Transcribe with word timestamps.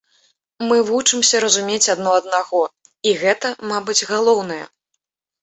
Мы 0.69 0.77
вучымся 0.87 1.41
разумець 1.45 1.91
адно 1.95 2.15
аднаго, 2.21 2.63
і 3.11 3.15
гэта, 3.21 3.53
мабыць, 3.75 3.99
галоўнае. 4.15 4.61